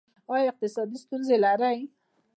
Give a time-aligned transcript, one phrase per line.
[0.31, 1.79] ایا اقتصادي ستونزې لرئ؟